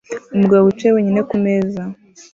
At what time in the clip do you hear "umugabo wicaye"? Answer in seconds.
0.35-0.91